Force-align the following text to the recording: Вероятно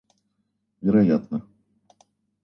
Вероятно 0.81 1.41